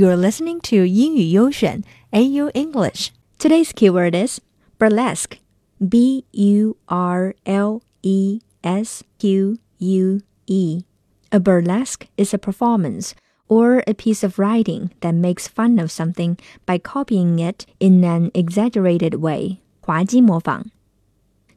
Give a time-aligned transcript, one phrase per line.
[0.00, 3.10] You're listening to 英语优选 AU English.
[3.38, 4.40] Today's keyword is
[4.78, 5.36] burlesque.
[5.78, 10.84] B U R L E S Q U E.
[11.30, 13.10] A burlesque is a performance
[13.46, 18.30] or a piece of writing that makes fun of something by copying it in an
[18.32, 19.58] exaggerated way.
[19.82, 20.70] 滑稽模仿。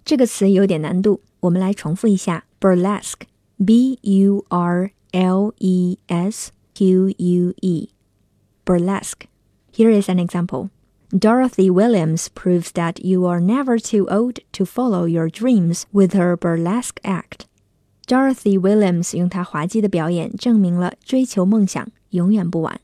[0.04, 7.88] 这个词有点难度，我们来重复一下：burlesque。B U R L E S Q U E.
[8.65, 9.27] Burlesque.
[9.71, 10.71] Here is an example.
[11.17, 16.37] Dorothy Williams proves that you are never too old to follow your dreams with her
[16.37, 17.47] burlesque act.
[18.07, 22.81] Dorothy Williams 用她滑稽的表演证明了追求梦想永远不晚。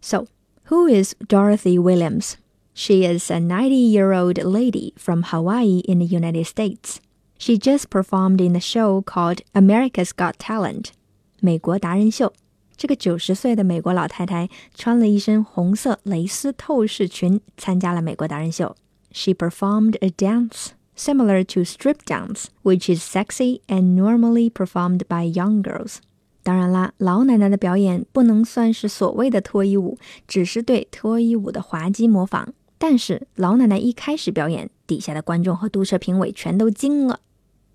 [0.00, 0.26] So,
[0.68, 2.34] who is Dorothy Williams?
[2.74, 7.00] She is a 90-year-old lady from Hawaii in the United States.
[7.38, 10.92] She just performed in a show called America's Got Talent.
[11.40, 12.32] 美国达人秀。
[12.75, 18.75] 这个九十岁的美国老太太穿了一身红色蕾丝透视裙，参加了美国达人秀。
[19.11, 25.61] She performed a dance similar to strip dance, which is sexy and normally performed by young
[25.61, 25.97] girls.
[26.41, 32.53] 当然啦，老奶奶的表演不能算是所谓的脱衣舞，只是对脱衣舞的滑稽模仿。
[32.77, 37.21] 但是老奶奶一开始表演，底下的观众和读者评委全都惊了。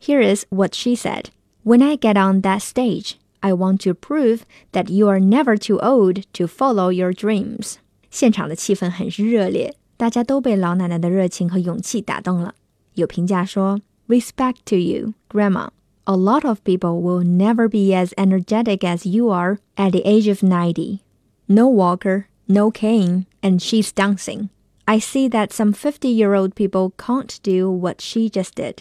[0.02, 1.26] Here is what she said:
[1.64, 3.12] When I get on that stage.
[3.41, 7.75] I want to prove that you are never too old to follow your dreams。
[8.09, 12.55] 现场的气氛很是热烈，大家都被老奶奶的热情和勇气打动了。
[12.93, 15.69] 有评价说：“Respect to you, Grandma.
[16.05, 20.29] A lot of people will never be as energetic as you are at the age
[20.29, 20.99] of ninety.
[21.47, 24.49] No walker, no cane, and she's dancing.
[24.85, 28.79] I see that some fifty-year-old people can't do what she just did.”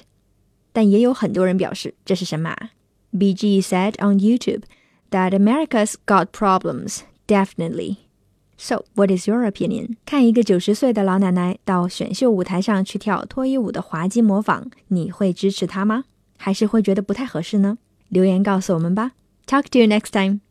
[0.73, 2.57] 但也有很多人表示这是神马。
[3.17, 4.63] BG said on YouTube
[5.11, 7.99] that America's got problems, definitely.
[8.57, 9.97] So, what is your opinion?
[10.07, 16.05] 看一个九十岁的老奶奶到选秀舞台上去跳脱衣舞的滑稽模仿，你会支持她吗？
[16.37, 17.79] 还是会觉得不太合适呢？
[18.09, 19.13] 留言告诉我们吧。
[19.47, 20.43] Talk to you next time.